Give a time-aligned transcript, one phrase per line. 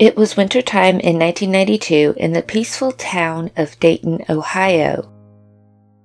[0.00, 5.12] It was wintertime in 1992 in the peaceful town of Dayton, Ohio.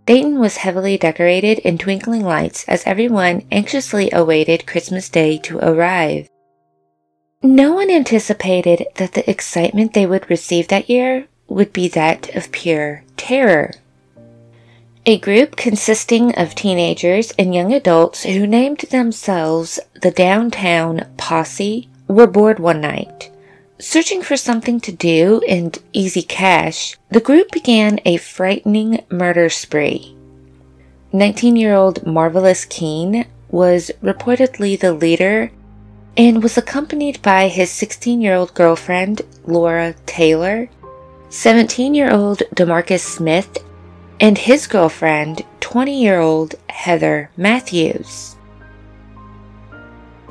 [0.05, 6.27] Dayton was heavily decorated in twinkling lights as everyone anxiously awaited Christmas Day to arrive.
[7.41, 12.51] No one anticipated that the excitement they would receive that year would be that of
[12.51, 13.71] pure terror.
[15.05, 22.27] A group consisting of teenagers and young adults who named themselves the Downtown Posse were
[22.27, 23.31] bored one night.
[23.87, 30.17] Searching for something to do and easy cash, the group began a frightening murder spree.
[31.13, 35.51] 19 year old Marvallous Keene was reportedly the leader
[36.17, 40.67] and was accompanied by his 16 year old girlfriend, Laura Taylor,
[41.29, 43.59] 17 year old Demarcus Smith,
[44.19, 48.34] and his girlfriend, 20 year old Heather Matthews.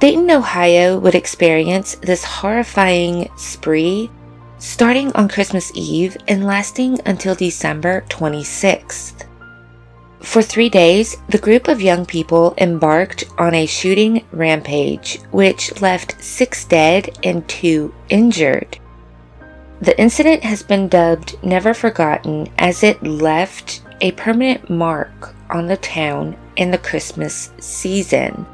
[0.00, 4.10] Dayton, Ohio would experience this horrifying spree
[4.58, 9.26] starting on Christmas Eve and lasting until December 26th.
[10.20, 16.22] For three days, the group of young people embarked on a shooting rampage, which left
[16.22, 18.78] six dead and two injured.
[19.82, 25.76] The incident has been dubbed Never Forgotten as it left a permanent mark on the
[25.76, 28.46] town in the Christmas season.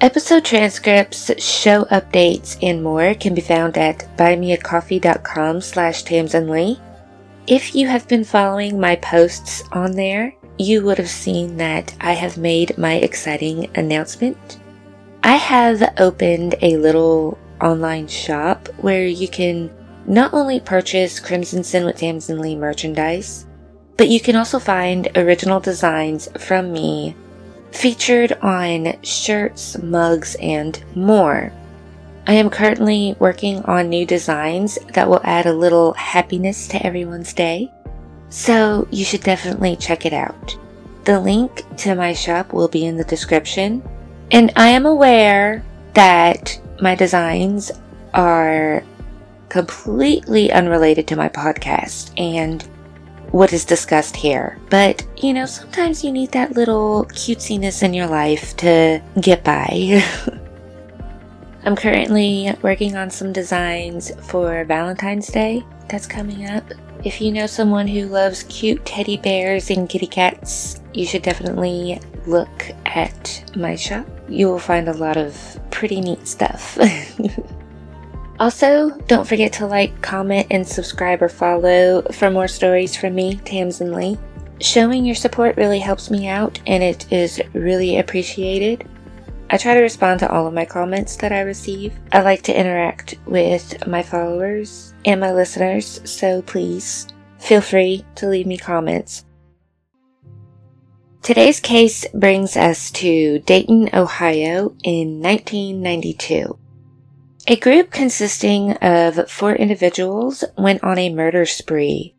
[0.03, 6.77] Episode transcripts, show updates, and more can be found at buymeacoffee.com slash tamsinlee.
[7.47, 12.11] If you have been following my posts on there, you would have seen that I
[12.11, 14.59] have made my exciting announcement.
[15.23, 19.71] I have opened a little online shop where you can
[20.05, 23.45] not only purchase Crimson Sin with Tamsin Leigh merchandise,
[23.95, 27.15] but you can also find original designs from me
[27.73, 31.51] featured on shirts, mugs, and more.
[32.25, 37.33] I am currently working on new designs that will add a little happiness to everyone's
[37.33, 37.69] day,
[38.29, 40.55] so you should definitely check it out.
[41.03, 43.83] The link to my shop will be in the description,
[44.31, 47.71] and I am aware that my designs
[48.13, 48.83] are
[49.49, 52.65] completely unrelated to my podcast, and
[53.33, 54.59] what is discussed here.
[54.69, 60.03] But, you know, sometimes you need that little cutesiness in your life to get by.
[61.65, 66.63] I'm currently working on some designs for Valentine's Day that's coming up.
[67.03, 71.99] If you know someone who loves cute teddy bears and kitty cats, you should definitely
[72.27, 74.05] look at my shop.
[74.29, 76.77] You will find a lot of pretty neat stuff.
[78.43, 83.35] Also, don't forget to like, comment, and subscribe or follow for more stories from me,
[83.45, 84.19] Tamsin Leigh.
[84.59, 88.85] Showing your support really helps me out and it is really appreciated.
[89.49, 91.97] I try to respond to all of my comments that I receive.
[92.11, 97.07] I like to interact with my followers and my listeners, so please
[97.39, 99.23] feel free to leave me comments.
[101.21, 106.59] Today's case brings us to Dayton, Ohio in 1992.
[107.45, 112.15] A group consisting of four individuals went on a murder spree,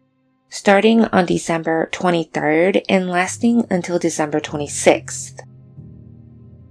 [0.50, 5.40] starting on December 23rd and lasting until December 26th.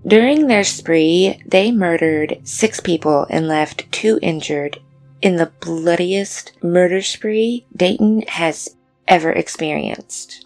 [0.05, 4.79] During their spree, they murdered six people and left two injured
[5.19, 8.75] in the bloodiest murder spree Dayton has
[9.07, 10.45] ever experienced.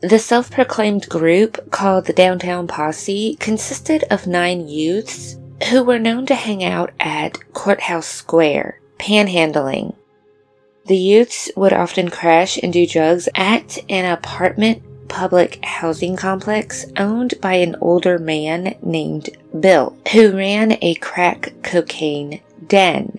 [0.00, 5.36] The self proclaimed group called the Downtown Posse consisted of nine youths
[5.68, 9.94] who were known to hang out at Courthouse Square, panhandling.
[10.86, 17.34] The youths would often crash and do drugs at an apartment public housing complex owned
[17.40, 23.18] by an older man named Bill, who ran a crack cocaine den.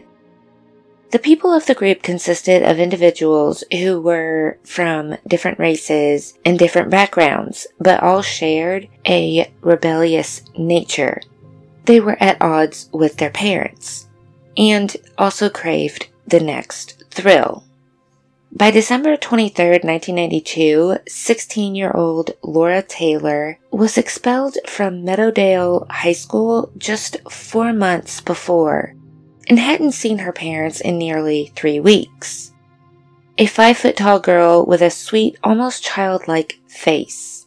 [1.11, 6.89] The people of the group consisted of individuals who were from different races and different
[6.89, 11.21] backgrounds, but all shared a rebellious nature
[11.91, 14.07] they were at odds with their parents
[14.55, 17.65] and also craved the next thrill.
[18.49, 26.71] By December 23, 1992, 16 year old Laura Taylor was expelled from Meadowdale High School
[26.77, 28.95] just four months before
[29.49, 32.53] and hadn't seen her parents in nearly three weeks.
[33.37, 37.40] A five foot tall girl with a sweet, almost childlike face.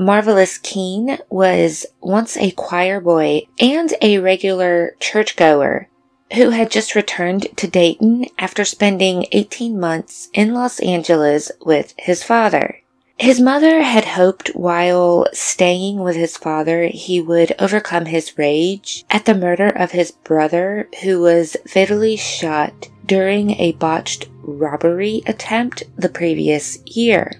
[0.00, 5.90] Marvallous Keene was once a choir boy and a regular churchgoer
[6.32, 12.22] who had just returned to Dayton after spending 18 months in Los Angeles with his
[12.22, 12.78] father.
[13.18, 19.26] His mother had hoped while staying with his father he would overcome his rage at
[19.26, 26.08] the murder of his brother who was fatally shot during a botched robbery attempt the
[26.08, 27.38] previous year.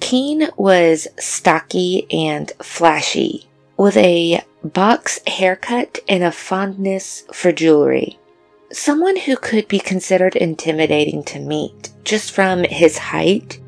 [0.00, 8.18] Keene was stocky and flashy, with a box haircut and a fondness for jewelry.
[8.72, 13.60] Someone who could be considered intimidating to meet just from his height,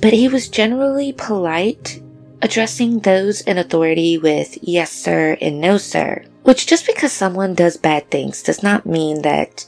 [0.00, 2.02] but he was generally polite,
[2.42, 7.76] addressing those in authority with yes sir and no sir, which just because someone does
[7.76, 9.66] bad things does not mean that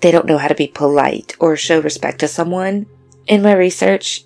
[0.00, 2.86] they don't know how to be polite or show respect to someone.
[3.26, 4.24] In my research,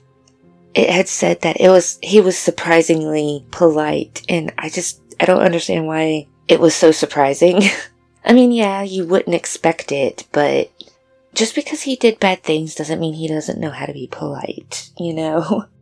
[0.75, 5.43] it had said that it was he was surprisingly polite and I just I don't
[5.43, 7.63] understand why it was so surprising.
[8.25, 10.71] I mean, yeah, you wouldn't expect it, but
[11.35, 14.91] just because he did bad things doesn't mean he doesn't know how to be polite,
[14.99, 15.67] you know?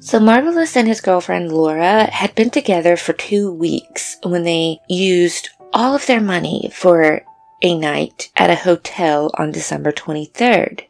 [0.00, 5.50] So Marvallous and his girlfriend Laura had been together for two weeks when they used
[5.74, 7.26] all of their money for
[7.60, 10.84] a night at a hotel on December 23rd.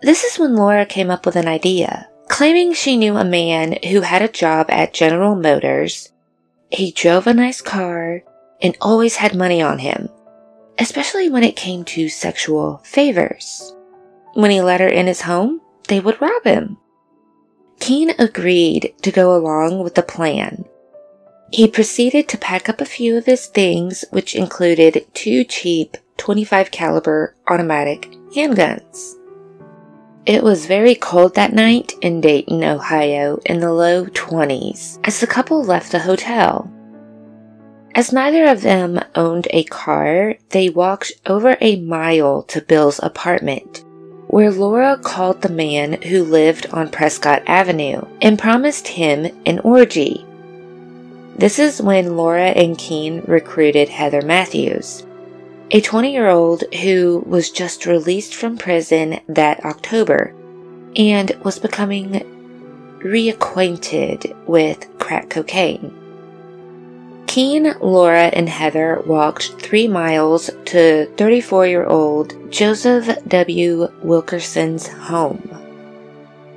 [0.00, 2.08] This is when Laura came up with an idea.
[2.28, 6.12] Claiming she knew a man who had a job at General Motors,
[6.70, 8.22] he drove a nice car
[8.60, 10.08] and always had money on him,
[10.78, 13.74] especially when it came to sexual favors.
[14.34, 16.76] When he let her in his home, they would rob him.
[17.80, 20.64] Keene agreed to go along with the plan.
[21.50, 26.70] He proceeded to pack up a few of his things, which included two cheap 25
[26.70, 29.14] caliber automatic handguns.
[30.26, 35.26] It was very cold that night in Dayton, Ohio, in the low 20s, as the
[35.26, 36.70] couple left the hotel.
[37.94, 43.84] As neither of them owned a car, they walked over a mile to Bill's apartment,
[44.28, 50.24] where Laura called the man who lived on Prescott Avenue and promised him an orgy.
[51.36, 55.04] This is when Laura and Keene recruited Heather Matthews,
[55.70, 60.34] a 20 year old who was just released from prison that October
[60.96, 62.24] and was becoming
[63.00, 65.94] reacquainted with crack cocaine.
[67.26, 73.88] Keene, Laura, and Heather walked three miles to 34 year old Joseph W.
[74.02, 75.54] Wilkerson's home.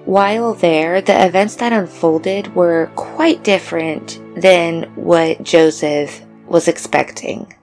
[0.05, 7.53] While there, the events that unfolded were quite different than what Joseph was expecting.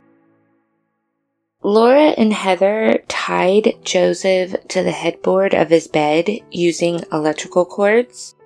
[1.63, 8.37] Laura and Heather tied Joseph to the headboard of his bed using electrical cords,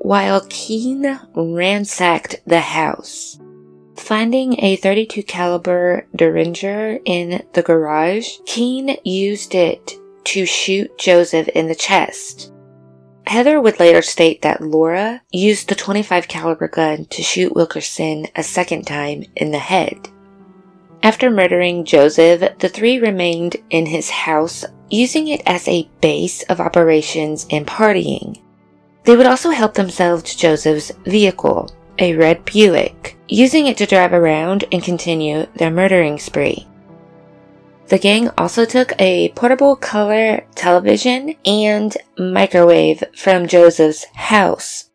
[0.00, 3.38] while Keene ransacked the house.
[3.96, 9.94] Finding a 32 caliber Derringer in the garage, Keene used it
[10.24, 12.52] to shoot Joseph in the chest.
[13.26, 18.42] Heather would later state that Laura used the 25 caliber gun to shoot Wilkerson a
[18.42, 20.08] second time in the head.
[21.02, 26.60] After murdering Joseph, the three remained in his house, using it as a base of
[26.60, 28.40] operations and partying.
[29.04, 34.12] They would also help themselves to Joseph's vehicle, a red Buick, using it to drive
[34.12, 36.66] around and continue their murdering spree.
[37.86, 44.87] The gang also took a portable color television and microwave from Joseph's house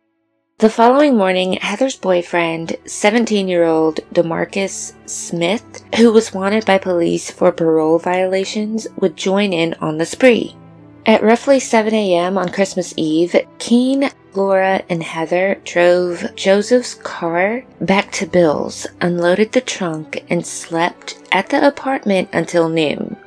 [0.63, 7.29] the following morning, Heather's boyfriend, 17 year old Demarcus Smith, who was wanted by police
[7.29, 10.55] for parole violations, would join in on the spree.
[11.05, 12.37] At roughly 7 a.m.
[12.37, 19.59] on Christmas Eve, Keene, Laura, and Heather drove Joseph's car back to Bill's, unloaded the
[19.59, 23.17] trunk, and slept at the apartment until noon.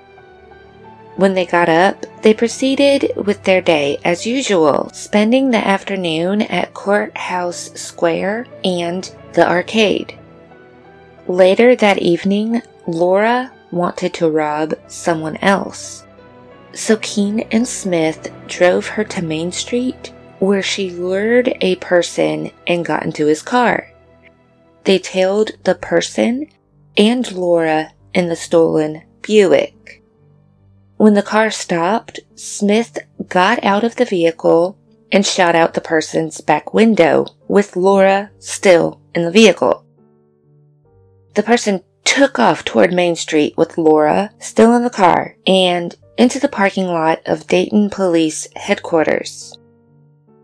[1.17, 6.75] When they got up, they proceeded with their day as usual, spending the afternoon at
[6.75, 10.19] Courthouse Square and the arcade.
[11.27, 16.05] Later that evening, Laura wanted to rob someone else.
[16.75, 22.85] So Keene and Smith drove her to Main Street, where she lured a person and
[22.85, 23.91] got into his car.
[24.85, 26.49] They tailed the person
[26.99, 29.76] and Laura in the stolen Buick.
[30.97, 32.99] When the car stopped, Smith
[33.29, 34.79] got out of the vehicle
[35.13, 39.85] and shot out the person's back window with Laura still in the vehicle.
[41.35, 46.39] the person took off toward Main Street with Laura still in the car and into
[46.41, 49.57] the parking lot of Dayton Police Headquarters.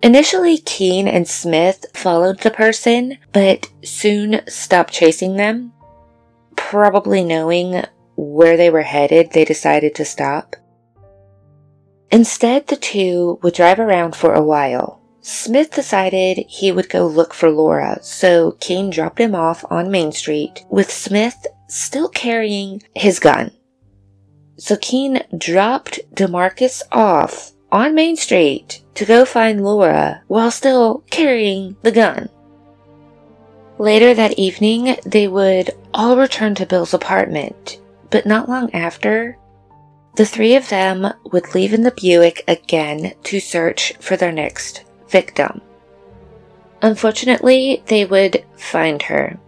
[0.02, 5.72] Initially, Keene and Smith followed the person, but soon stopped chasing them.
[6.56, 7.82] Probably knowing
[8.16, 10.56] where they were headed, they decided to stop.
[12.10, 15.00] Instead, the two would drive around for a while.
[15.20, 20.12] Smith decided he would go look for Laura, so Keene dropped him off on Main
[20.12, 23.52] Street with Smith still carrying his gun.
[24.56, 31.76] So Keene dropped Demarcus off on Main Street to go find Laura while still carrying
[31.82, 32.28] the gun.
[33.78, 37.80] Later that evening, they would all return to Bill's apartment,
[38.12, 39.36] but not long after,
[40.14, 44.84] the three of them would leave in the Buick again to search for their next
[45.08, 45.62] victim.
[46.82, 49.38] Unfortunately, they would find her.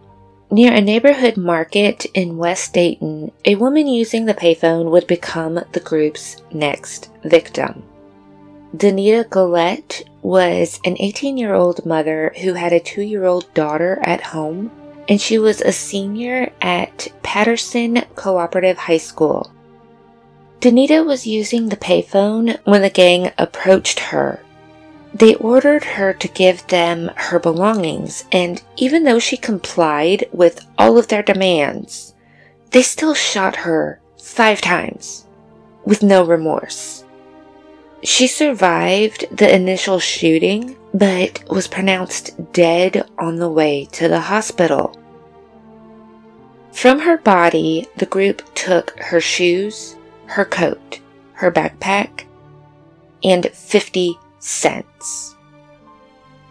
[0.49, 5.79] Near a neighborhood market in West Dayton, a woman using the payphone would become the
[5.79, 7.83] group's next victim.
[8.75, 13.99] Danita Gullett was an 18 year old mother who had a two year old daughter
[14.03, 14.71] at home,
[15.07, 19.51] and she was a senior at Patterson Cooperative High School.
[20.59, 24.39] Danita was using the payphone when the gang approached her.
[25.13, 30.97] They ordered her to give them her belongings, and even though she complied with all
[30.97, 32.13] of their demands,
[32.71, 35.25] they still shot her five times
[35.85, 37.05] with no remorse.
[38.03, 44.97] She survived the initial shooting, but was pronounced dead on the way to the hospital.
[46.71, 49.97] From her body, the group took her shoes,
[50.27, 51.01] her coat,
[51.33, 52.23] her backpack,
[53.25, 55.35] and 50 cents.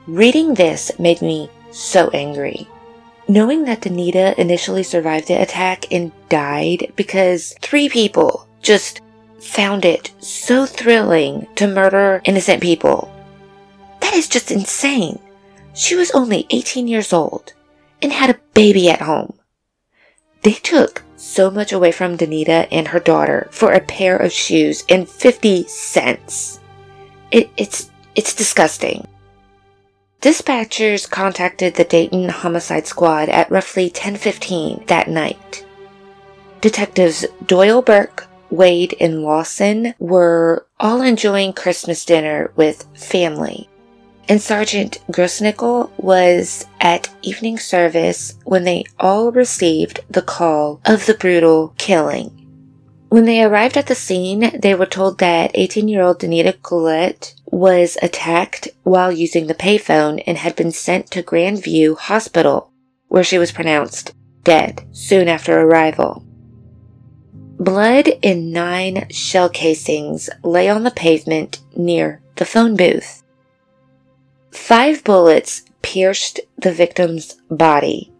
[0.06, 2.68] Reading this made me so angry.
[3.26, 9.00] Knowing that Danita initially survived the attack and died because three people just
[9.40, 13.13] found it so thrilling to murder innocent people.
[14.14, 15.18] Is just insane.
[15.74, 17.52] She was only 18 years old
[18.00, 19.34] and had a baby at home.
[20.42, 24.84] They took so much away from Danita and her daughter for a pair of shoes
[24.88, 26.60] and 50 cents.
[27.32, 29.08] It, it's, it's disgusting.
[30.20, 35.66] Dispatchers contacted the Dayton Homicide Squad at roughly 10:15 that night.
[36.60, 43.68] Detectives Doyle Burke, Wade, and Lawson were all enjoying Christmas dinner with family.
[44.26, 51.14] And Sergeant Grossnickel was at evening service when they all received the call of the
[51.14, 52.40] brutal killing.
[53.10, 57.34] When they arrived at the scene, they were told that 18 year old Danita Gullett
[57.44, 62.72] was attacked while using the payphone and had been sent to Grandview Hospital,
[63.08, 66.24] where she was pronounced dead soon after arrival.
[67.58, 73.22] Blood in nine shell casings lay on the pavement near the phone booth.
[74.54, 78.12] Five bullets pierced the victim's body.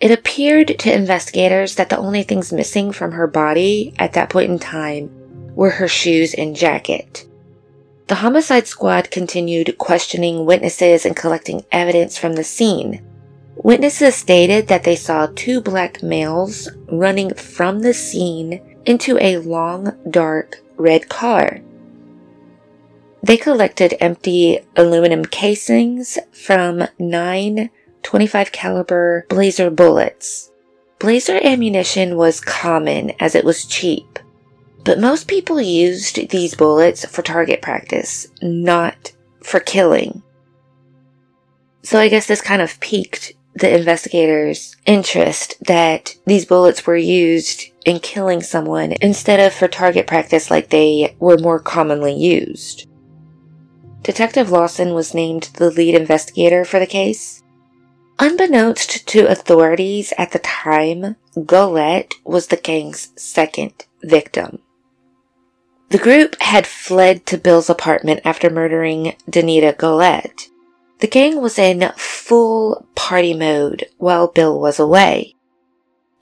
[0.00, 4.50] It appeared to investigators that the only things missing from her body at that point
[4.50, 5.10] in time
[5.54, 7.26] were her shoes and jacket.
[8.08, 13.04] The homicide squad continued questioning witnesses and collecting evidence from the scene.
[13.56, 19.96] Witnesses stated that they saw two black males running from the scene into a long,
[20.10, 21.60] dark red car.
[23.24, 27.70] They collected empty aluminum casings from nine
[28.02, 30.50] 25 caliber blazer bullets.
[30.98, 34.18] Blazer ammunition was common as it was cheap,
[34.84, 39.12] but most people used these bullets for target practice, not
[39.42, 40.22] for killing.
[41.82, 47.70] So I guess this kind of piqued the investigators' interest that these bullets were used
[47.86, 52.86] in killing someone instead of for target practice like they were more commonly used.
[54.04, 57.42] Detective Lawson was named the lead investigator for the case.
[58.18, 64.58] Unbeknownst to authorities at the time, Gullett was the gang's second victim.
[65.88, 70.48] The group had fled to Bill's apartment after murdering Danita Gullett.
[71.00, 75.34] The gang was in full party mode while Bill was away.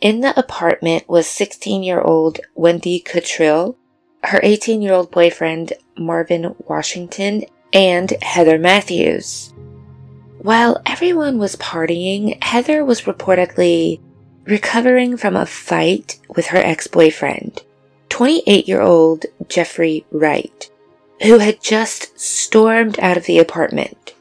[0.00, 3.74] In the apartment was 16 year old Wendy Cottrill,
[4.22, 9.52] her 18 year old boyfriend Marvin Washington, and Heather Matthews.
[10.38, 14.00] While everyone was partying, Heather was reportedly
[14.44, 17.62] recovering from a fight with her ex-boyfriend,
[18.08, 20.70] 28 year old Jeffrey Wright,
[21.22, 24.14] who had just stormed out of the apartment.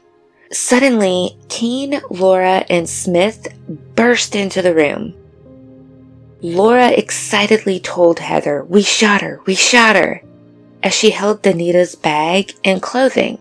[0.52, 3.48] Suddenly, Keene, Laura, and Smith
[3.96, 5.14] burst into the room.
[6.42, 10.22] Laura excitedly told Heather, We shot her, we shot her,
[10.82, 13.40] as she held Danita's bag and clothing.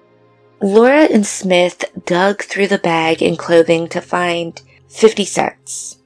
[0.61, 5.97] Laura and Smith dug through the bag and clothing to find 50 cents.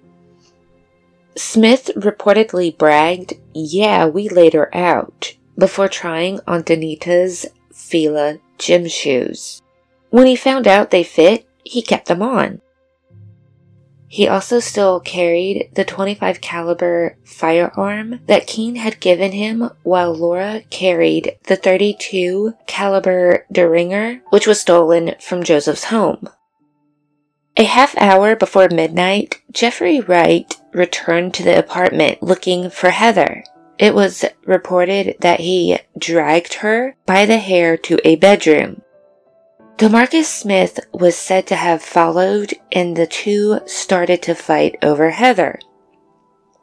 [1.35, 9.61] Smith reportedly bragged, Yeah, we laid her out, before trying on Danita's Fila gym shoes.
[10.09, 12.61] When he found out they fit, he kept them on.
[14.07, 20.61] He also still carried the 25 caliber firearm that Keene had given him while Laura
[20.69, 26.29] carried the 32 caliber Derringer, which was stolen from Joseph's home.
[27.57, 33.43] A half hour before midnight, Jeffrey Wright returned to the apartment looking for Heather.
[33.77, 38.81] It was reported that he dragged her by the hair to a bedroom.
[39.77, 45.59] Demarcus Smith was said to have followed and the two started to fight over Heather.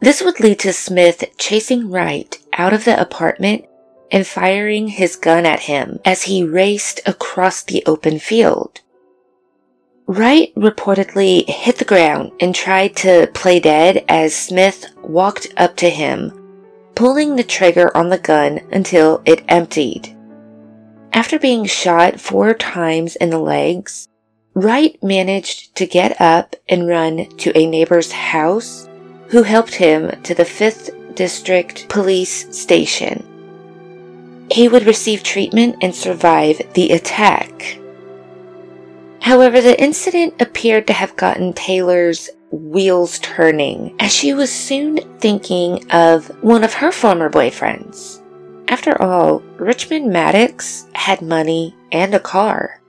[0.00, 3.66] This would lead to Smith chasing Wright out of the apartment
[4.10, 8.80] and firing his gun at him as he raced across the open field.
[10.06, 15.90] Wright reportedly hit the ground and tried to play dead as Smith walked up to
[15.90, 16.32] him,
[16.94, 20.16] pulling the trigger on the gun until it emptied.
[21.14, 24.08] After being shot four times in the legs,
[24.54, 28.88] Wright managed to get up and run to a neighbor's house
[29.28, 33.26] who helped him to the 5th District Police Station.
[34.50, 37.78] He would receive treatment and survive the attack.
[39.20, 45.90] However, the incident appeared to have gotten Taylor's wheels turning as she was soon thinking
[45.90, 48.21] of one of her former boyfriends.
[48.68, 52.80] After all, Richmond Maddox had money and a car.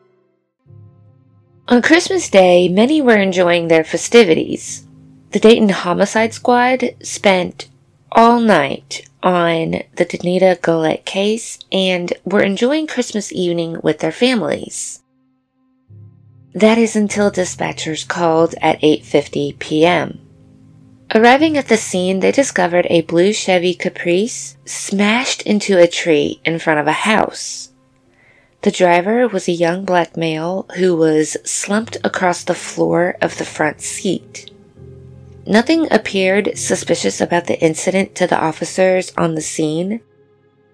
[1.68, 4.86] On Christmas Day, many were enjoying their festivities.
[5.32, 7.70] The Dayton Homicide Squad spent
[8.12, 15.02] all night on the Danita Gullett case and were enjoying Christmas evening with their families.
[16.54, 20.20] That is until dispatchers called at 8:50 p.m.
[21.16, 26.58] Arriving at the scene, they discovered a blue Chevy Caprice smashed into a tree in
[26.58, 27.70] front of a house.
[28.64, 33.46] The driver was a young black male who was slumped across the floor of the
[33.46, 34.50] front seat.
[35.46, 40.02] Nothing appeared suspicious about the incident to the officers on the scene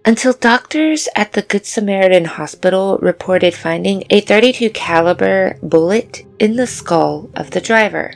[0.05, 6.67] until doctors at the Good Samaritan Hospital reported finding a 32 caliber bullet in the
[6.67, 8.13] skull of the driver.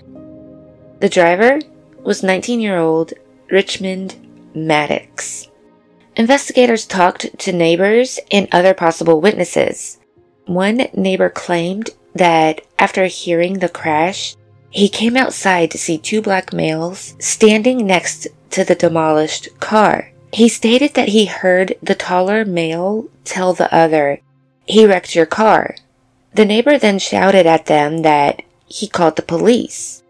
[0.99, 1.59] The driver
[2.04, 3.13] was 19 year old
[3.50, 4.16] Richmond
[4.54, 5.48] Maddox.
[6.16, 10.00] Investigators talked to neighbors and other possible witnesses.
[10.46, 14.36] One neighbor claimed that after hearing the crash,
[14.70, 20.12] he came outside to see two black males standing next to the demolished car.
[20.32, 24.20] He stated that he heard the taller male tell the other,
[24.66, 25.76] He wrecked your car.
[26.34, 30.03] The neighbor then shouted at them that he called the police.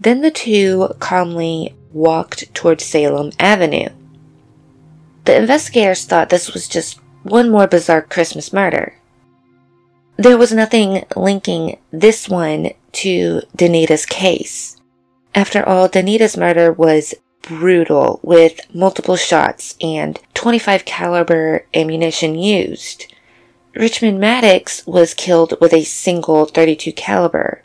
[0.00, 3.88] Then the two calmly walked toward Salem Avenue.
[5.24, 8.94] The investigators thought this was just one more bizarre Christmas murder.
[10.16, 14.80] There was nothing linking this one to Danita's case.
[15.34, 23.12] After all, Danita's murder was brutal with multiple shots and 25 caliber ammunition used.
[23.74, 27.62] Richmond Maddox was killed with a single 32 caliber.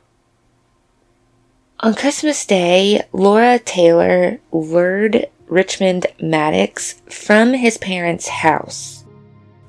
[1.84, 9.04] On Christmas Day, Laura Taylor lured Richmond Maddox from his parents' house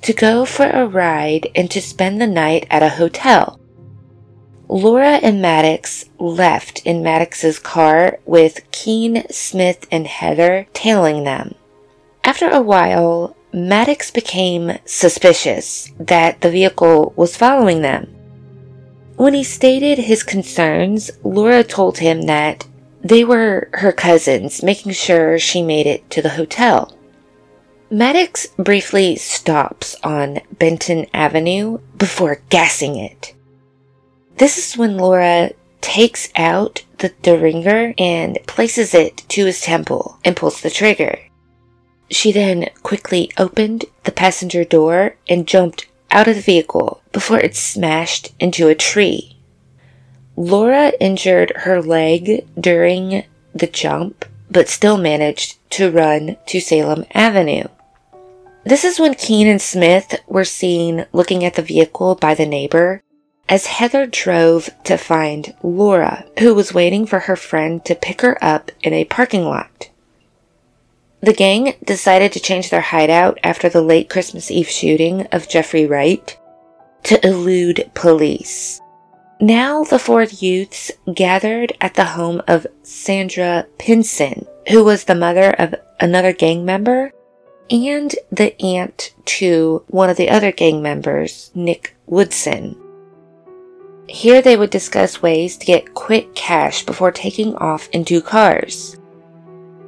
[0.03, 3.59] to go for a ride and to spend the night at a hotel.
[4.69, 11.55] Laura and Maddox left in Maddox's car with Keene, Smith, and Heather tailing them.
[12.25, 18.15] After a while, Maddox became suspicious that the vehicle was following them.
[19.17, 22.67] When he stated his concerns, Laura told him that
[23.03, 26.97] they were her cousins, making sure she made it to the hotel.
[27.91, 33.35] Maddox briefly stops on Benton Avenue before gassing it.
[34.39, 35.51] This is when Laura
[35.83, 41.19] takes out the Derringer and places it to his temple and pulls the trigger.
[42.11, 47.57] She then quickly opened the passenger door and jumped out of the vehicle before it
[47.57, 49.37] smashed into a tree.
[50.37, 57.65] Laura injured her leg during the jump, but still managed to run to Salem Avenue.
[58.65, 63.03] This is when Keene and Smith were seen looking at the vehicle by the neighbor
[63.49, 68.43] as Heather drove to find Laura, who was waiting for her friend to pick her
[68.43, 69.91] up in a parking lot.
[71.23, 75.87] The gang decided to change their hideout after the late Christmas Eve shooting of Jeffrey
[75.87, 76.37] Wright
[77.05, 78.81] to elude police.
[79.41, 85.53] Now the four youths gathered at the home of Sandra Pinson, who was the mother
[85.53, 87.13] of another gang member
[87.71, 92.77] and the aunt to one of the other gang members, Nick Woodson.
[94.09, 98.97] Here they would discuss ways to get quick cash before taking off in two cars.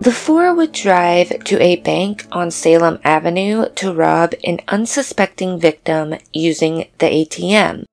[0.00, 6.16] The four would drive to a bank on Salem Avenue to rob an unsuspecting victim
[6.32, 7.84] using the ATM.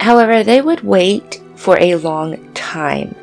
[0.00, 3.14] However, they would wait for a long time.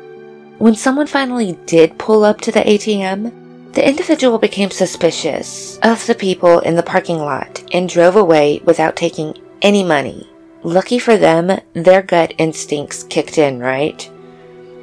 [0.58, 6.14] When someone finally did pull up to the ATM, the individual became suspicious of the
[6.14, 10.28] people in the parking lot and drove away without taking any money.
[10.62, 14.08] Lucky for them, their gut instincts kicked in, right?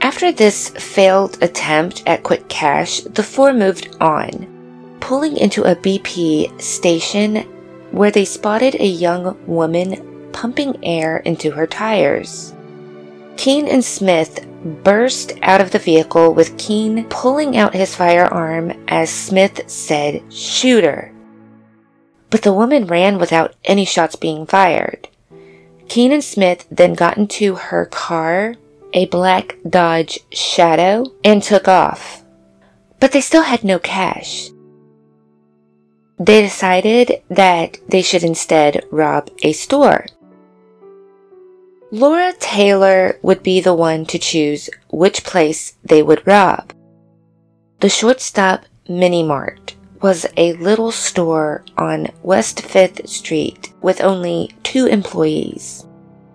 [0.02, 6.60] After this failed attempt at quick cash, the four moved on, pulling into a BP
[6.60, 7.38] station
[7.92, 12.56] where they spotted a young woman pumping air into her tires.
[13.38, 14.48] Keene and Smith
[14.84, 20.84] burst out of the vehicle with Keene pulling out his firearm as Smith said, Shoot
[20.84, 21.14] her.
[22.32, 25.10] But the woman ran without any shots being fired.
[25.90, 28.56] Keene and Smith then got into her car
[28.94, 32.24] a black Dodge Shadow and took off.
[33.00, 34.50] But they still had no cash.
[36.20, 40.06] They decided that they should instead rob a store.
[41.92, 46.72] Laura Taylor would be the one to choose which place they would rob.
[47.80, 54.86] The shortstop Mini Mart was a little store on West 5th Street with only two
[54.86, 55.86] employees.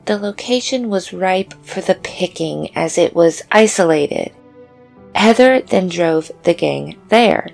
[0.07, 4.33] The location was ripe for the picking as it was isolated.
[5.17, 7.49] Heather then drove the gang there.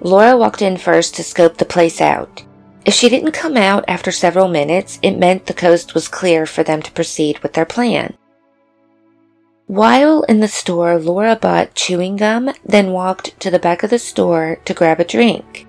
[0.00, 2.44] Laura walked in first to scope the place out.
[2.84, 6.62] If she didn't come out after several minutes, it meant the coast was clear for
[6.62, 8.14] them to proceed with their plan.
[9.66, 13.98] While in the store, Laura bought chewing gum, then walked to the back of the
[13.98, 15.66] store to grab a drink.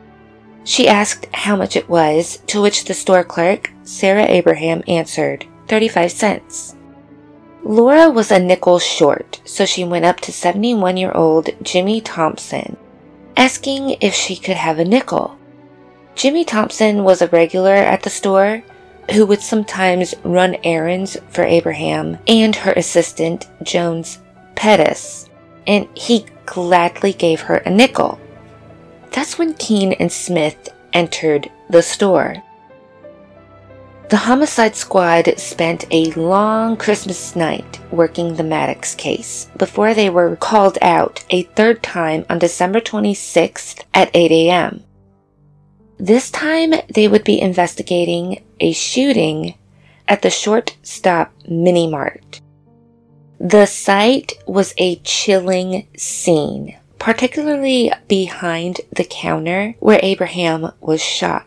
[0.65, 6.12] She asked how much it was, to which the store clerk, Sarah Abraham, answered, 35
[6.12, 6.76] cents.
[7.64, 12.76] Laura was a nickel short, so she went up to 71 year old Jimmy Thompson,
[13.38, 15.38] asking if she could have a nickel.
[16.16, 18.64] Jimmy Thompson was a regular at the store
[19.12, 24.20] who would sometimes run errands for Abraham and her assistant, Jones
[24.56, 25.30] Pettis,
[25.68, 28.20] and he gladly gave her a nickel.
[29.12, 32.44] That's when Keene and Smith entered the store.
[34.10, 40.36] The homicide squad spent a long Christmas night working the Maddox case before they were
[40.36, 44.84] called out a third time on December 26th at 8 a.m.
[46.00, 49.54] This time they would be investigating a shooting
[50.08, 52.41] at the short stop mini mart.
[53.39, 61.45] The site was a chilling scene, particularly behind the counter where Abraham was shot.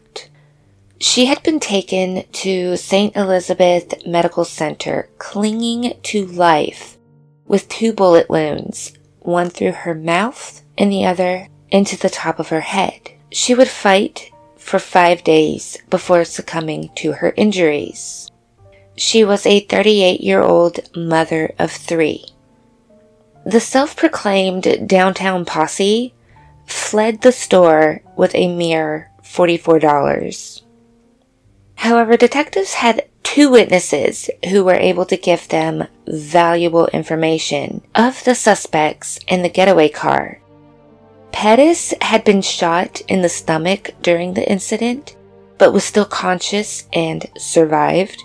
[1.02, 3.16] She had been taken to St.
[3.16, 6.96] Elizabeth Medical Center, clinging to life,
[7.44, 12.50] with two bullet wounds, one through her mouth and the other into the top of
[12.50, 13.10] her head.
[13.32, 18.30] She would fight for five days before succumbing to her injuries.
[18.94, 22.26] She was a 38 year old mother of three.
[23.44, 26.14] The self proclaimed downtown posse
[26.64, 30.62] fled the store with a mere $44.
[31.76, 38.34] However, detectives had two witnesses who were able to give them valuable information of the
[38.34, 40.38] suspects in the getaway car.
[41.32, 45.16] Pettis had been shot in the stomach during the incident,
[45.58, 48.22] but was still conscious and survived.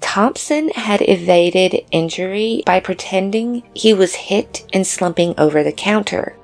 [0.00, 6.36] Thompson had evaded injury by pretending he was hit and slumping over the counter.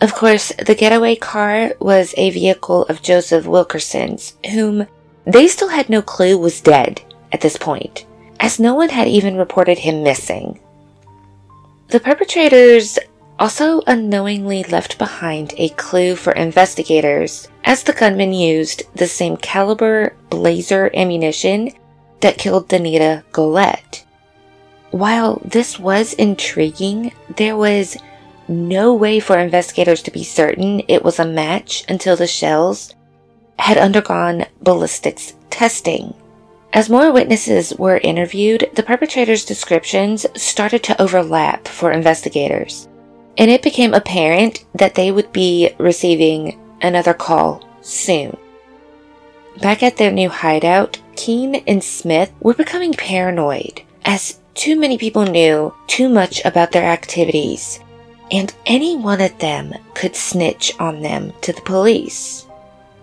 [0.00, 4.86] Of course, the getaway car was a vehicle of Joseph Wilkerson's, whom
[5.24, 7.00] they still had no clue was dead
[7.32, 8.06] at this point,
[8.40, 10.60] as no one had even reported him missing.
[11.88, 12.98] The perpetrators
[13.38, 20.14] also unknowingly left behind a clue for investigators as the gunman used the same caliber
[20.30, 21.72] blazer ammunition
[22.20, 24.04] that killed Danita Gullett.
[24.90, 27.96] While this was intriguing, there was
[28.48, 32.94] no way for investigators to be certain it was a match until the shells
[33.62, 36.14] had undergone ballistics testing.
[36.72, 42.88] As more witnesses were interviewed, the perpetrators' descriptions started to overlap for investigators.
[43.38, 48.36] and it became apparent that they would be receiving another call soon.
[49.60, 55.24] Back at their new hideout, Keene and Smith were becoming paranoid as too many people
[55.24, 57.80] knew too much about their activities,
[58.30, 62.46] and any one of them could snitch on them to the police.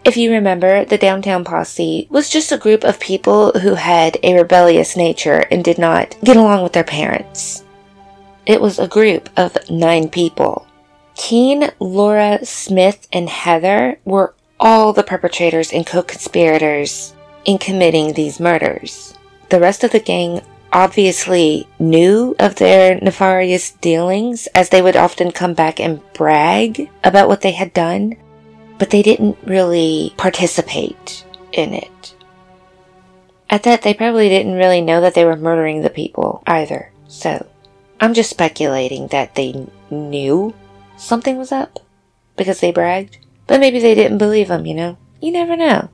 [0.10, 4.34] If you remember, the downtown posse was just a group of people who had a
[4.34, 7.64] rebellious nature and did not get along with their parents.
[8.48, 10.66] It was a group of nine people.
[11.14, 17.14] Keene, Laura, Smith, and Heather were all the perpetrators and co conspirators
[17.46, 19.14] in committing these murders.
[19.50, 20.42] The rest of the gang
[20.74, 27.28] obviously knew of their nefarious dealings, as they would often come back and brag about
[27.28, 28.18] what they had done,
[28.80, 32.16] but they didn't really participate in it.
[33.50, 37.46] At that, they probably didn't really know that they were murdering the people either, so
[38.00, 40.56] I'm just speculating that they knew
[40.98, 41.80] something was up
[42.38, 44.98] because they bragged, but maybe they didn't believe them, you know?
[45.22, 45.90] You never know.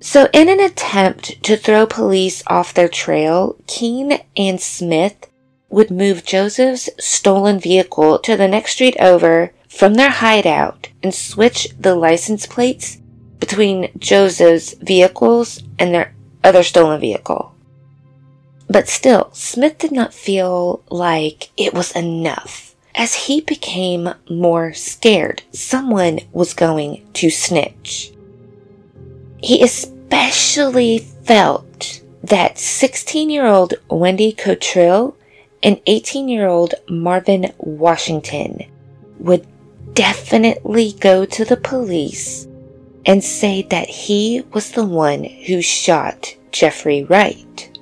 [0.00, 5.30] So, in an attempt to throw police off their trail, Keene and Smith
[5.70, 11.68] would move Joseph's stolen vehicle to the next street over from their hideout and switch
[11.80, 12.98] the license plates
[13.40, 17.54] between Joseph's vehicles and their other stolen vehicle.
[18.68, 22.74] But still, Smith did not feel like it was enough.
[22.94, 28.12] As he became more scared, someone was going to snitch.
[29.42, 35.14] He especially felt that 16 year old Wendy Cottrill
[35.62, 38.66] and 18 year old Marvin Washington
[39.18, 39.46] would
[39.94, 42.46] definitely go to the police
[43.04, 47.78] and say that he was the one who shot Jeffrey Wright.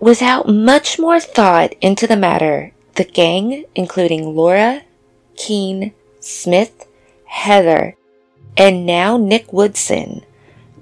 [0.00, 4.82] Without much more thought into the matter, the gang, including Laura,
[5.36, 6.86] Keene, Smith,
[7.26, 7.96] Heather,
[8.56, 10.24] and now Nick Woodson,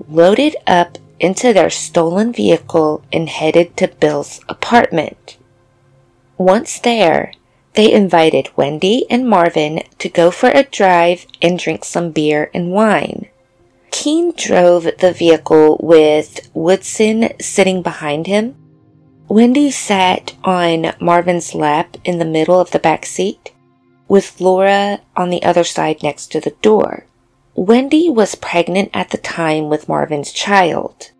[0.08, 5.36] loaded up into their stolen vehicle and headed to Bill's apartment.
[6.36, 7.32] Once there,
[7.74, 12.70] they invited Wendy and Marvin to go for a drive and drink some beer and
[12.70, 13.28] wine.
[13.90, 18.56] Keene drove the vehicle with Woodson sitting behind him.
[19.28, 23.52] Wendy sat on Marvin's lap in the middle of the back seat,
[24.06, 27.06] with Laura on the other side next to the door.
[27.54, 31.10] Wendy was pregnant at the time with Marvin's child.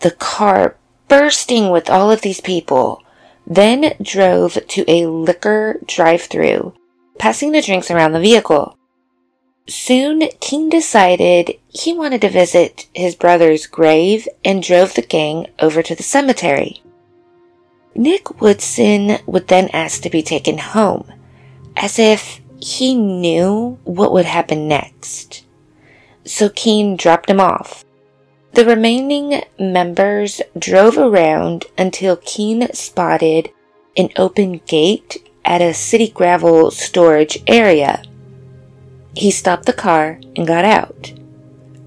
[0.00, 0.76] The car
[1.08, 3.02] bursting with all of these people
[3.48, 6.74] then drove to a liquor drive through,
[7.18, 8.76] passing the drinks around the vehicle.
[9.66, 15.82] Soon, Keene decided he wanted to visit his brother's grave and drove the gang over
[15.82, 16.82] to the cemetery.
[17.94, 21.10] Nick Woodson would then ask to be taken home,
[21.76, 25.44] as if he knew what would happen next.
[26.24, 27.84] So Keene dropped him off.
[28.52, 33.50] The remaining members drove around until Keene spotted
[33.96, 38.02] an open gate at a city gravel storage area.
[39.14, 41.12] He stopped the car and got out.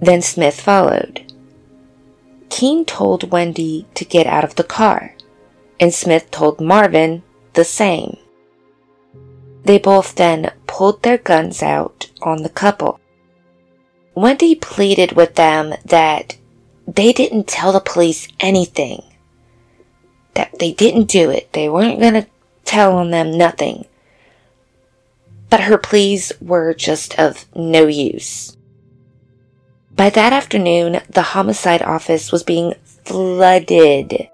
[0.01, 1.31] Then Smith followed.
[2.49, 5.15] Keene told Wendy to get out of the car,
[5.79, 8.17] and Smith told Marvin the same.
[9.63, 12.99] They both then pulled their guns out on the couple.
[14.15, 16.35] Wendy pleaded with them that
[16.95, 19.03] they didn't tell the police anything.
[20.33, 21.51] That they didn't do it.
[21.53, 22.27] They weren't going to
[22.65, 23.85] tell on them nothing.
[25.49, 28.55] But her pleas were just of no use.
[29.91, 32.73] By that afternoon, the homicide office was being
[33.03, 34.29] flooded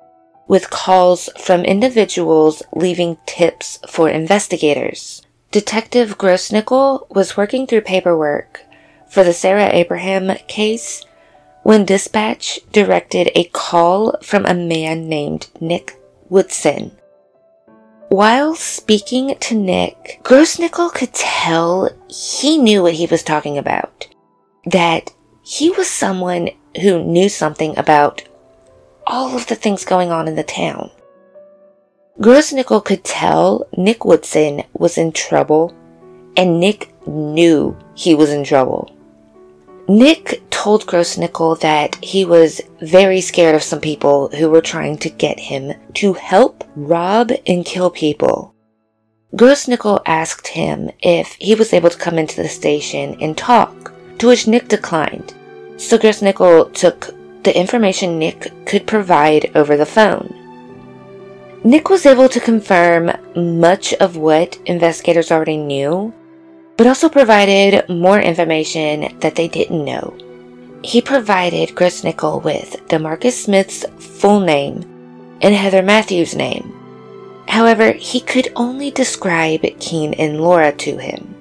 [0.47, 5.23] with calls from individuals leaving tips for investigators.
[5.51, 8.61] Detective Grossnickel was working through paperwork
[9.09, 11.03] for the Sarah Abraham case
[11.67, 15.99] when dispatch directed a call from a man named Nick
[16.29, 16.89] Woodson.
[18.07, 24.07] While speaking to Nick, Grossnickel could tell he knew what he was talking about.
[24.65, 25.11] That
[25.43, 26.51] he was someone
[26.81, 28.23] who knew something about
[29.05, 30.89] all of the things going on in the town.
[32.21, 35.75] Grossnickel could tell Nick Woodson was in trouble,
[36.37, 38.96] and Nick knew he was in trouble.
[39.89, 45.09] Nick told Grossnickel that he was very scared of some people who were trying to
[45.09, 48.53] get him to help rob and kill people.
[49.33, 54.27] Grossnickel asked him if he was able to come into the station and talk, to
[54.27, 55.33] which Nick declined.
[55.77, 60.33] So Grossnickel took the information Nick could provide over the phone.
[61.63, 66.13] Nick was able to confirm much of what investigators already knew,
[66.77, 70.15] but also provided more information that they didn't know.
[70.83, 74.83] He provided Grossnickel with Demarcus Smith's full name
[75.41, 76.73] and Heather Matthews' name.
[77.47, 81.33] However, he could only describe Keene and Laura to him.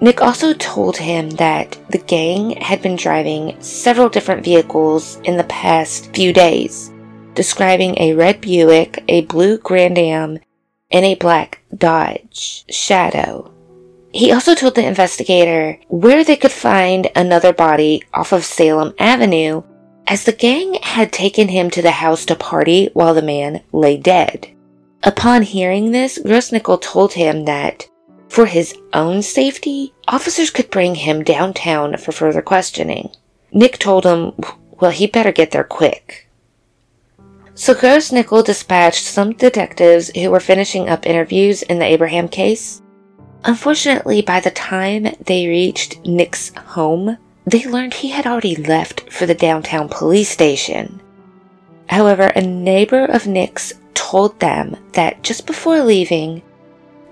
[0.00, 5.44] Nick also told him that the gang had been driving several different vehicles in the
[5.44, 6.92] past few days,
[7.34, 10.38] describing a red Buick, a blue Grand Am,
[10.90, 13.52] and a black Dodge Shadow.
[14.12, 19.62] He also told the investigator where they could find another body off of Salem Avenue,
[20.06, 23.98] as the gang had taken him to the house to party while the man lay
[23.98, 24.48] dead.
[25.02, 27.88] Upon hearing this, Grossnickel told him that
[28.28, 33.10] for his own safety, officers could bring him downtown for further questioning.
[33.52, 34.32] Nick told him,
[34.80, 36.28] well, he better get there quick.
[37.54, 42.80] So Grossnickel dispatched some detectives who were finishing up interviews in the Abraham case.
[43.44, 49.26] Unfortunately, by the time they reached Nick's home, they learned he had already left for
[49.26, 51.00] the downtown police station.
[51.88, 56.42] However, a neighbor of Nick's told them that just before leaving,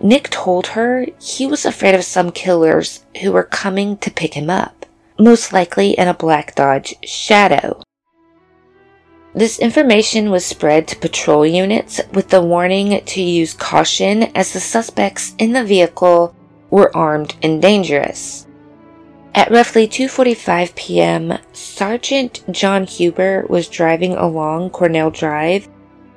[0.00, 4.50] Nick told her he was afraid of some killers who were coming to pick him
[4.50, 4.84] up,
[5.18, 7.82] most likely in a black Dodge Shadow.
[9.36, 14.60] This information was spread to patrol units with the warning to use caution as the
[14.60, 16.34] suspects in the vehicle
[16.70, 18.46] were armed and dangerous.
[19.34, 25.68] At roughly 2:45 p.m., Sergeant John Huber was driving along Cornell Drive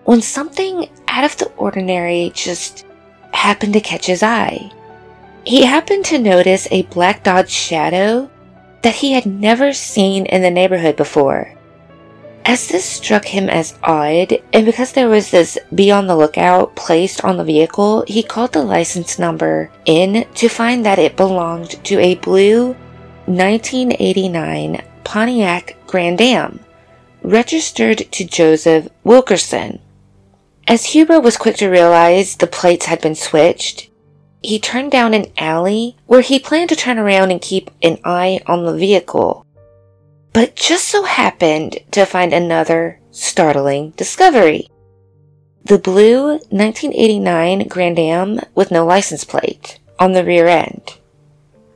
[0.06, 2.86] when something out of the ordinary just
[3.34, 4.72] happened to catch his eye.
[5.44, 8.32] He happened to notice a black Dodge Shadow
[8.82, 11.59] that he had never seen in the neighborhood before.
[12.50, 16.76] As this struck him as odd, and because there was this be on the lookout
[16.76, 21.70] placed on the vehicle, he called the license number in to find that it belonged
[21.86, 22.70] to a blue
[23.28, 26.60] 1989 Pontiac Grand Am,
[27.22, 29.78] registered to Joseph Wilkerson.
[30.68, 33.92] As Huber was quick to realize the plates had been switched,
[34.42, 38.40] he turned down an alley where he planned to turn around and keep an eye
[38.48, 39.46] on the vehicle.
[40.34, 44.70] But just so happened to find another startling discovery.
[45.66, 50.98] The blue 1989 Grand Am with no license plate on the rear end.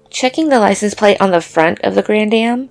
[0.10, 2.70] Checking the license plate on the front of the Grand Am,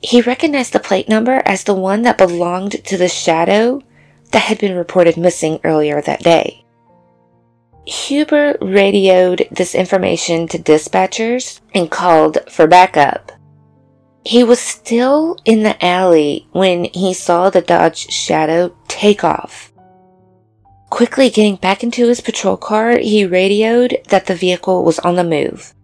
[0.00, 3.82] he recognized the plate number as the one that belonged to the Shadow
[4.30, 6.64] that had been reported missing earlier that day.
[7.86, 13.32] Huber radioed this information to dispatchers and called for backup.
[14.24, 19.70] He was still in the alley when he saw the Dodge Shadow take off.
[20.88, 25.24] Quickly getting back into his patrol car, he radioed that the vehicle was on the
[25.24, 25.74] move,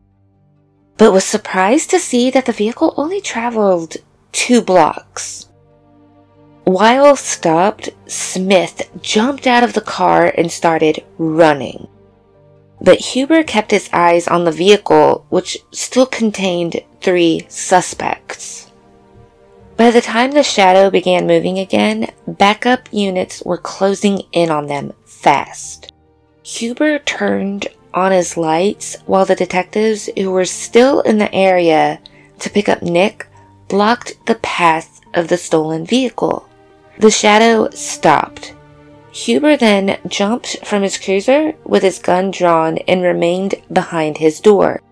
[0.96, 3.96] but was surprised to see that the vehicle only traveled
[4.32, 5.48] two blocks.
[6.64, 11.88] While stopped, Smith jumped out of the car and started running.
[12.80, 18.70] But Huber kept his eyes on the vehicle, which still contained three suspects.
[19.76, 24.92] By the time the shadow began moving again, backup units were closing in on them
[25.04, 25.92] fast.
[26.42, 32.00] Huber turned on his lights while the detectives who were still in the area
[32.38, 33.26] to pick up Nick
[33.68, 36.48] blocked the path of the stolen vehicle.
[36.98, 38.54] The shadow stopped.
[39.12, 44.82] Huber then jumped from his cruiser with his gun drawn and remained behind his door.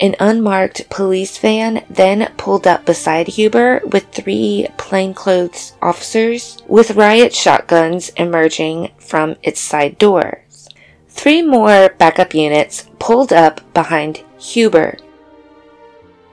[0.00, 7.34] An unmarked police van then pulled up beside Huber with three plainclothes officers with riot
[7.34, 10.68] shotguns emerging from its side doors.
[11.08, 14.98] Three more backup units pulled up behind Huber.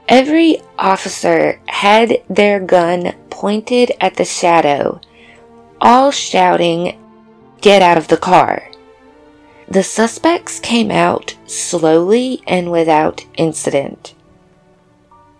[0.08, 5.00] Every officer had their gun pointed at the shadow,
[5.80, 6.96] all shouting,
[7.66, 8.70] Get out of the car.
[9.66, 14.14] The suspects came out slowly and without incident.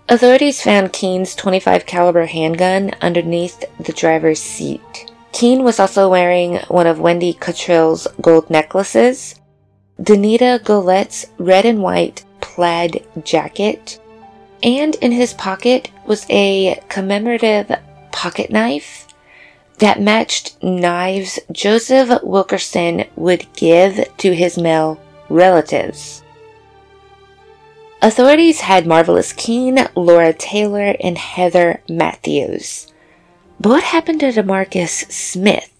[0.09, 5.13] Authorities found Keene's 25 caliber handgun underneath the driver's seat.
[5.31, 9.37] Keene was also wearing one of Wendy Cottrill's gold necklaces,
[10.01, 14.01] Danita Gullett's red and white plaid jacket,
[14.65, 17.71] and in his pocket was a commemorative
[18.11, 19.06] pocket knife
[19.79, 26.23] that matched knives Joseph Wilkerson would give to his male relatives.
[28.03, 32.93] Authorities had Marvallous Keene, Laura Taylor, and Heather Matthews.
[33.59, 35.73] But what happened to Demarcus Smith?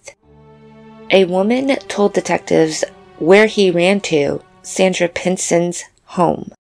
[1.11, 2.85] a woman told detectives
[3.19, 6.53] where he ran to Sandra Pinson's home.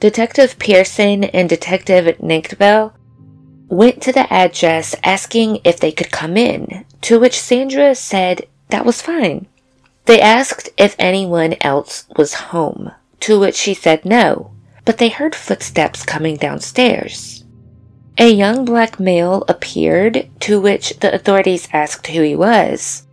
[0.00, 2.92] Detective Pearson and Detective Nankbell
[3.72, 8.84] went to the address asking if they could come in, to which Sandra said that
[8.84, 9.46] was fine.
[10.04, 14.50] They asked if anyone else was home, to which she said no,
[14.84, 17.44] but they heard footsteps coming downstairs.
[18.18, 23.06] A young black male appeared, to which the authorities asked who he was.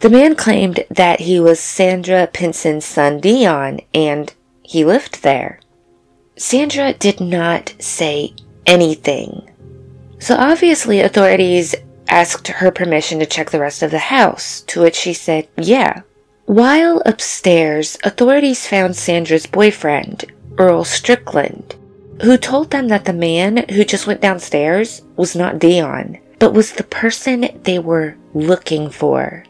[0.00, 5.60] The man claimed that he was Sandra Pinson's son Dion and he lived there.
[6.36, 8.34] Sandra did not say
[8.66, 9.48] anything.
[10.24, 11.74] So obviously, authorities
[12.08, 16.00] asked her permission to check the rest of the house, to which she said, yeah.
[16.46, 20.24] While upstairs, authorities found Sandra's boyfriend,
[20.56, 21.76] Earl Strickland,
[22.22, 26.72] who told them that the man who just went downstairs was not Dion, but was
[26.72, 29.44] the person they were looking for.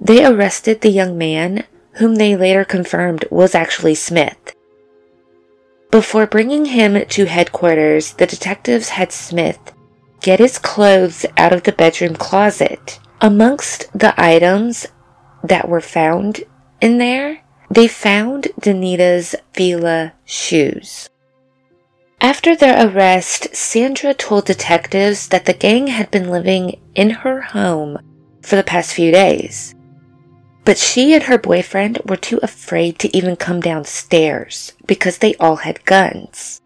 [0.00, 1.62] They arrested the young man,
[1.92, 4.56] whom they later confirmed was actually Smith.
[5.90, 9.58] Before bringing him to headquarters, the detectives had Smith
[10.20, 13.00] get his clothes out of the bedroom closet.
[13.20, 14.86] Amongst the items
[15.42, 16.42] that were found
[16.80, 21.08] in there, they found Danita's Fila shoes.
[22.20, 27.98] After their arrest, Sandra told detectives that the gang had been living in her home
[28.42, 29.74] for the past few days.
[30.68, 35.56] But she and her boyfriend were too afraid to even come downstairs because they all
[35.64, 36.60] had guns.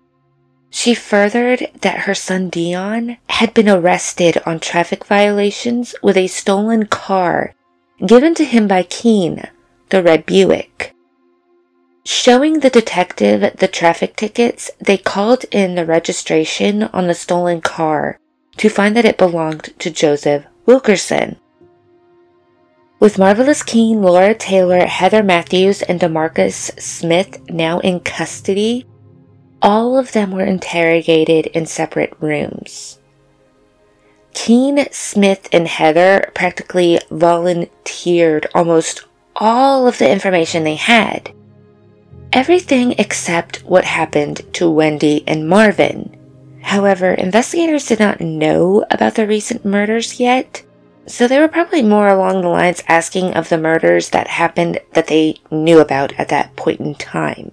[0.70, 6.86] She furthered that her son Dion had been arrested on traffic violations with a stolen
[6.86, 7.55] car
[8.05, 9.48] given to him by Keene,
[9.90, 10.96] the red Buick.
[12.05, 18.18] Showing the detective the traffic tickets, they called in the registration on the stolen car
[18.57, 21.36] to find that it belonged to Joseph Wilkerson.
[23.03, 28.86] With Marvallous Keene, Laura Taylor, Heather Matthews, and Demarcus Smith now in custody,
[29.61, 33.00] all of them were interrogated in separate rooms.
[34.34, 41.32] Keene, Smith, and Heather practically volunteered almost all of the information they had.
[42.32, 46.16] Everything except what happened to Wendy and Marvin.
[46.61, 50.62] However, investigators did not know about the recent murders yet,
[51.07, 55.09] so they were probably more along the lines asking of the murders that happened that
[55.09, 57.50] they knew about at that point in time.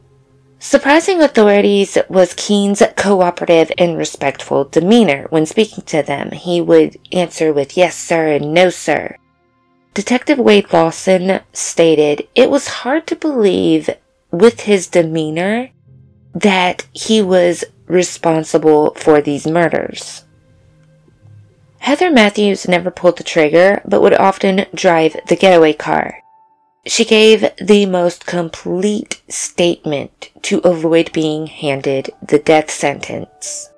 [0.60, 6.32] Surprising authorities was Keene's cooperative and respectful demeanor when speaking to them.
[6.32, 9.16] He would answer with yes, sir, and no, sir.
[9.94, 13.90] Detective Wade Lawson stated it was hard to believe
[14.32, 15.70] with his demeanor
[16.34, 20.26] that he was responsible for these murders.
[21.80, 26.22] Heather Matthews never pulled the trigger, but would often drive the getaway car.
[26.86, 33.70] She gave the most complete statement to avoid being handed the death sentence.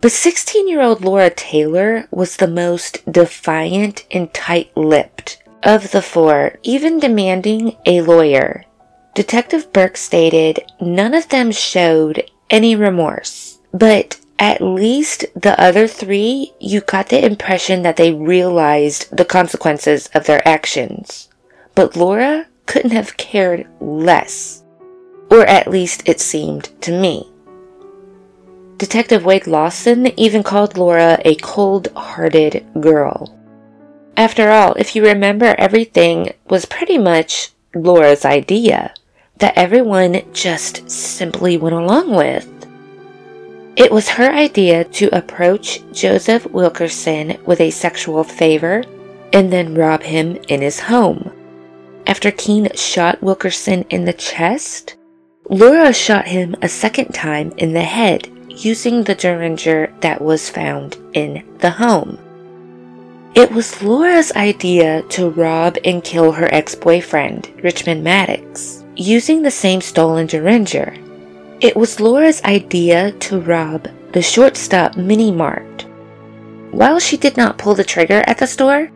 [0.00, 6.02] But 16 year old Laura Taylor was the most defiant and tight lipped of the
[6.02, 8.64] four, even demanding a lawyer.
[9.14, 16.54] Detective Burke stated none of them showed any remorse, but at least the other three,
[16.58, 21.28] you got the impression that they realized the consequences of their actions.
[21.74, 24.62] But Laura couldn't have cared less.
[25.30, 27.30] Or at least it seemed to me.
[28.78, 33.36] Detective Wade Lawson even called Laura a cold hearted girl.
[34.16, 38.94] After all, if you remember, everything was pretty much Laura's idea
[39.36, 42.59] that everyone just simply went along with.
[43.76, 48.82] It was her idea to approach Joseph Wilkerson with a sexual favor
[49.32, 51.30] and then rob him in his home.
[52.06, 54.96] After Keene shot Wilkerson in the chest,
[55.48, 60.96] Laura shot him a second time in the head using the Derringer that was found
[61.12, 62.18] in the home.
[63.34, 69.50] It was Laura's idea to rob and kill her ex boyfriend, Richmond Maddox, using the
[69.52, 70.96] same stolen Derringer.
[71.60, 75.84] It was Laura's idea to rob the shortstop mini mart.
[76.70, 78.90] While she did not pull the trigger at the store,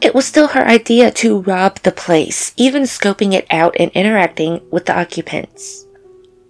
[0.00, 4.60] it was still her idea to rob the place, even scoping it out and interacting
[4.72, 5.86] with the occupants.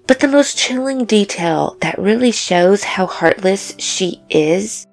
[0.06, 4.86] But the most chilling detail that really shows how heartless she is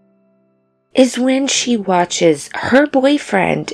[0.94, 3.72] is when she watches her boyfriend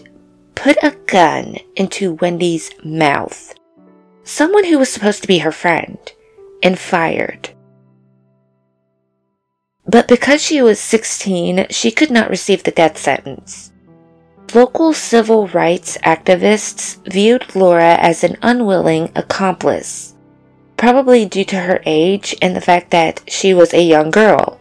[0.53, 3.55] put a gun into Wendy's mouth.
[4.23, 5.97] Someone who was supposed to be her friend
[6.63, 7.49] and fired.
[9.85, 13.71] But because she was 16, she could not receive the death sentence.
[14.53, 20.13] local civil rights activists viewed Laura as an unwilling accomplice,
[20.77, 24.59] probably due to her age and the fact that she was a young girl.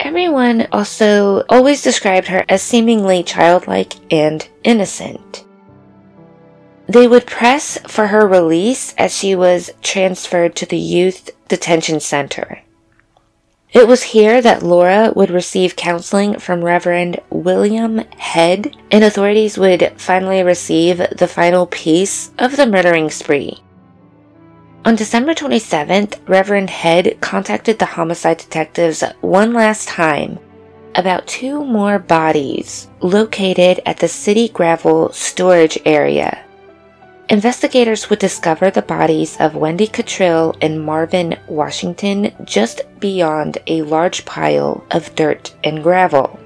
[0.00, 5.44] Everyone also always described her as seemingly childlike and innocent.
[6.92, 12.60] They would press for her release as she was transferred to the Youth Detention Center.
[13.72, 19.94] It was here that Laura would receive counseling from Reverend William Head, and authorities would
[19.96, 23.62] finally receive the final piece of the murdering spree.
[24.84, 30.38] On December 27th, Reverend Head contacted the homicide detectives one last time
[30.94, 36.44] about two more bodies located at the city gravel storage area.
[37.32, 44.26] Investigators would discover the bodies of Wendy Cottrill and Marvin Washington just beyond a large
[44.26, 46.38] pile of dirt and gravel.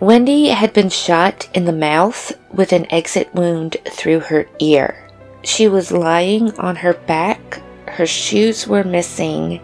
[0.00, 5.06] Wendy had been shot in the mouth with an exit wound through her ear.
[5.42, 9.60] She was lying on her back, her shoes were missing,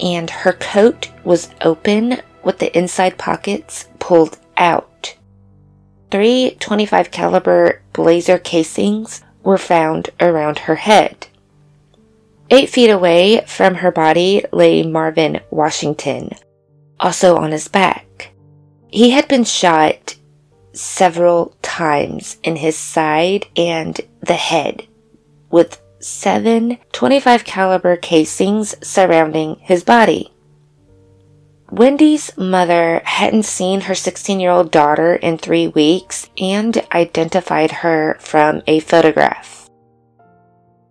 [0.00, 5.16] and her coat was open with the inside pockets pulled out.
[6.12, 11.26] Three 25 caliber blazer casings were found around her head.
[12.50, 16.30] Eight feet away from her body lay Marvin Washington,
[16.98, 18.32] also on his back.
[18.88, 20.16] He had been shot
[20.72, 24.86] several times in his side and the head
[25.50, 30.32] with seven 25 caliber casings surrounding his body.
[31.70, 38.16] Wendy's mother hadn't seen her 16 year old daughter in three weeks and identified her
[38.20, 39.68] from a photograph.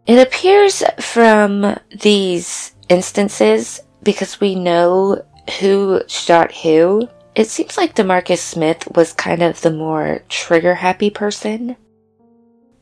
[0.06, 5.22] It appears from these instances, because we know
[5.60, 11.10] who shot who, it seems like Demarcus Smith was kind of the more trigger happy
[11.10, 11.76] person.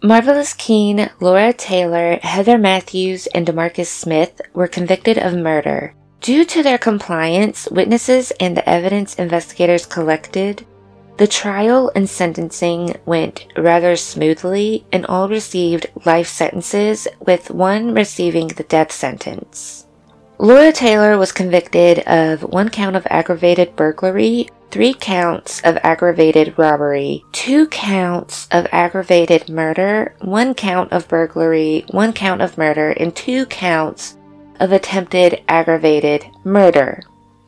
[0.04, 6.64] Marvallous Keene, Laura Taylor, Heather Matthews, and Demarcus Smith were convicted of murder Due to
[6.64, 10.66] their compliance, witnesses, and the evidence investigators collected,
[11.18, 18.50] the trial and sentencing went rather smoothly and all received life sentences, with one receiving
[18.50, 19.88] the death sentence.
[20.38, 27.24] Laura Taylor was convicted of one count of aggravated burglary, three counts of aggravated robbery,
[27.32, 33.46] two counts of aggravated murder, one count of burglary, one count of murder, and two
[33.46, 34.18] counts
[34.60, 37.02] of attempted aggravated murder.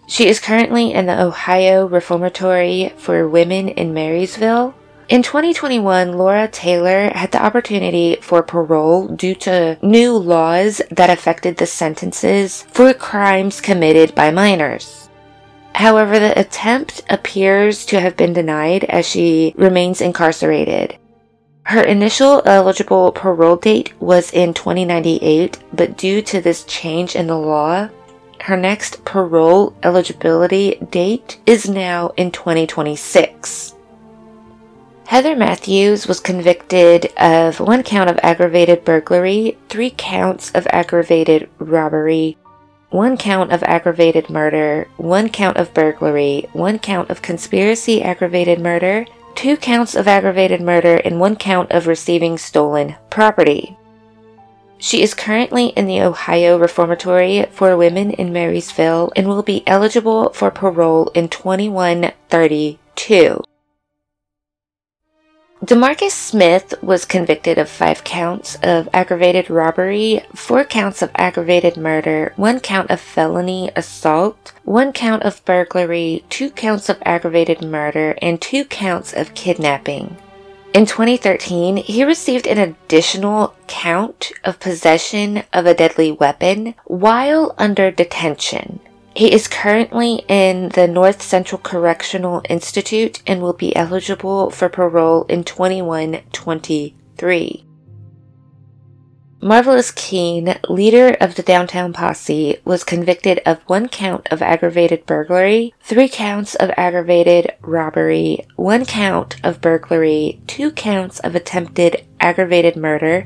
[0.08, 4.74] She is currently in the Ohio Reformatory for Women in Marysville.
[5.10, 11.58] In 2021, Laura Taylor had the opportunity for parole due to new laws that affected
[11.58, 15.10] the sentences for crimes committed by minors.
[15.76, 20.97] However, the attempt appears to have been denied as she remains incarcerated.
[21.68, 27.38] Her initial eligible parole date was in 2098, but due to this change in the
[27.38, 27.89] law,
[28.39, 33.76] her next parole eligibility date is now in 2026.
[35.07, 42.38] Heather Matthews was convicted of one count of aggravated burglary, three counts of aggravated robbery,
[42.91, 49.05] one count of aggravated murder, one count of burglary, one count of conspiracy aggravated murder,
[49.38, 53.77] two counts of aggravated murder, and one count of receiving stolen property.
[54.79, 60.31] She is currently in the Ohio Reformatory for Women in Marysville and will be eligible
[60.33, 63.43] for parole in 2132.
[65.66, 72.32] Demarcus Smith was convicted of five counts of aggravated robbery, four counts of aggravated murder,
[72.36, 78.39] one count of felony assault, one count of burglary, two counts of aggravated murder, and
[78.39, 80.18] two counts of kidnapping.
[80.76, 87.89] In 2013, he received an additional count of possession of a deadly weapon while under
[87.89, 88.80] detention.
[89.18, 95.24] He is currently in the North Central Correctional Institute and will be eligible for parole
[95.24, 97.65] in 2123.
[99.41, 105.74] Marvallous Keene, leader of the downtown posse, was convicted of one count of aggravated burglary,
[105.82, 113.26] three counts of aggravated robbery, one count of burglary, two counts of attempted aggravated murder,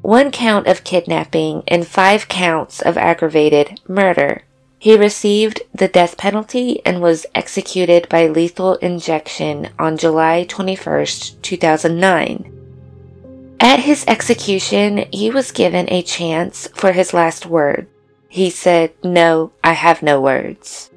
[0.00, 4.44] one count of kidnapping, and five counts of aggravated murder.
[4.82, 11.06] He received the death penalty and was executed by lethal injection on July 21,
[11.40, 13.56] 2009.
[13.60, 17.86] At his execution, he was given a chance for his last word.
[18.28, 20.90] He said, No, I have no words.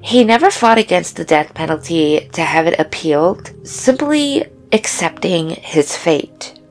[0.00, 6.61] He never fought against the death penalty to have it appealed, simply accepting his fate.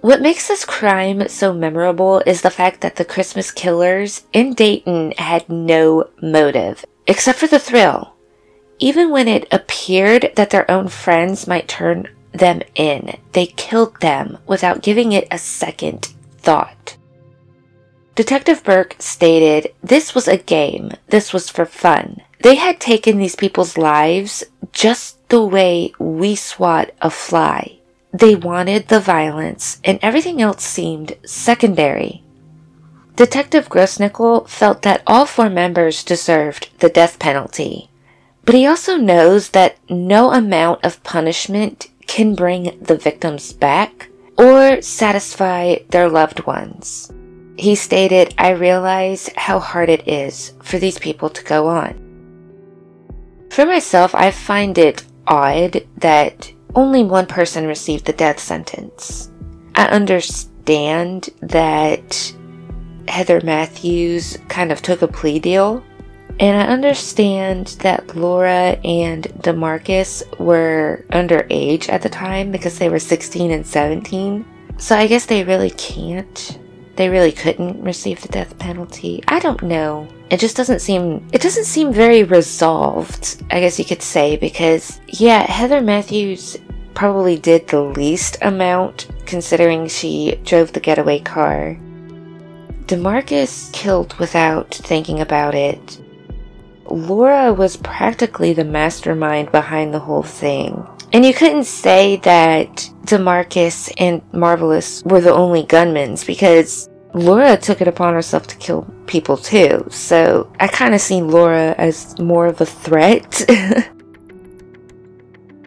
[0.00, 5.12] What makes this crime so memorable is the fact that the Christmas killers in Dayton
[5.18, 8.14] had no motive, except for the thrill.
[8.78, 14.38] Even when it appeared that their own friends might turn them in, they killed them
[14.46, 16.96] without giving it a second thought.
[18.14, 22.22] Detective Burke stated this was a game, this was for fun.
[22.40, 27.79] They had taken these people's lives just the way we swat a fly.
[28.12, 32.24] They wanted the violence, and everything else seemed secondary.
[33.16, 37.90] Detective Grossnickel felt that all four members deserved the death penalty.
[38.44, 44.80] But he also knows that no amount of punishment can bring the victims back or
[44.82, 47.12] satisfy their loved ones.
[47.56, 51.94] He stated, I realize how hard it is for these people to go on.
[53.50, 59.30] For myself, I find it odd that only one person received the death sentence.
[59.74, 62.34] I understand that
[63.08, 65.82] Heather Matthews kind of took a plea deal,
[66.38, 72.98] and I understand that Laura and Demarcus were underage at the time because they were
[72.98, 74.44] 16 and 17.
[74.78, 76.58] So I guess they really can't
[77.00, 79.24] they really couldn't receive the death penalty.
[79.26, 80.06] I don't know.
[80.28, 85.00] It just doesn't seem it doesn't seem very resolved, I guess you could say, because
[85.08, 86.58] yeah, Heather Matthews
[86.92, 91.78] probably did the least amount considering she drove the getaway car.
[92.84, 96.02] Demarcus killed without thinking about it.
[96.90, 100.86] Laura was practically the mastermind behind the whole thing.
[101.14, 107.80] And you couldn't say that Demarcus and Marvallous were the only gunmen because Laura took
[107.80, 109.86] it upon herself to kill people too.
[109.90, 113.34] So I kind of see Laura as more of a threat.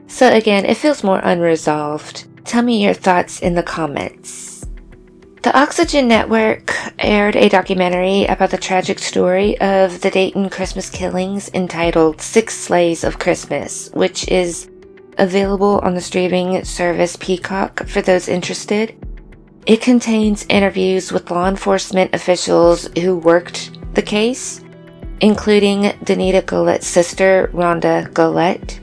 [0.08, 2.28] so again, it feels more unresolved.
[2.46, 4.66] Tell me your thoughts in the comments.
[5.44, 11.50] The Oxygen Network aired a documentary about the tragic story of the Dayton Christmas killings
[11.54, 14.70] entitled Six Sleighs of Christmas, which is
[15.18, 18.96] available on the streaming service Peacock for those interested.
[19.66, 24.61] It contains interviews with law enforcement officials who worked the case,
[25.22, 28.80] including Danita Gullett's sister, Rhonda Golet.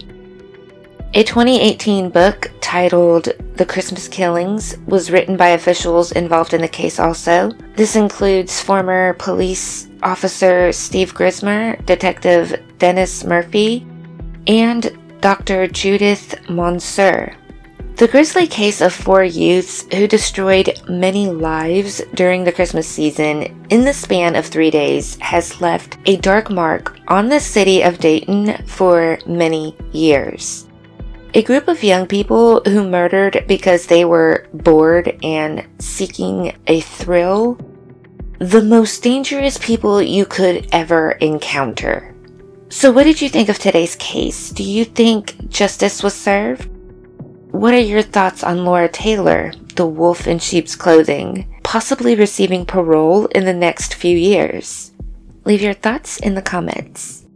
[1.13, 6.99] A 2018 book titled The Christmas Killings was written by officials involved in the case
[6.99, 7.51] also.
[7.77, 13.87] This includes former police officer Steve Grismer, Detective Dennis Murphy,
[14.47, 15.67] and Dr.
[15.67, 17.37] Judith Monser.
[18.01, 23.85] The grisly case of four youths who destroyed many lives during the Christmas season in
[23.85, 28.65] the span of three days has left a dark mark on the city of Dayton
[28.65, 30.67] for many years.
[31.35, 37.59] A group of young people who murdered because they were bored and seeking a thrill.
[38.39, 42.15] The most dangerous people you could ever encounter.
[42.71, 44.49] So, what did you think of today's case?
[44.49, 46.80] Do you think justice was served?
[47.51, 53.27] What are your thoughts on Laura Taylor, the wolf in sheep's clothing, possibly receiving parole
[53.27, 54.93] in the next few years?
[55.45, 57.27] Leave your thoughts in the comments.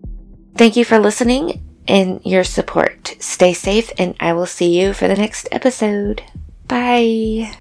[0.57, 3.17] Thank you for listening and your support.
[3.19, 6.23] Stay safe, and I will see you for the next episode.
[6.69, 7.57] Bye.